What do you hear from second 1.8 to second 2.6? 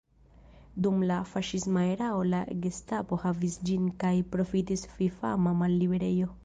erao la